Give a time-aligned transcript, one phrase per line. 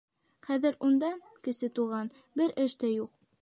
[0.47, 1.11] Хәҙер унда,
[1.49, 2.11] Кесе Туған,
[2.43, 3.15] бер эш тә юҡ.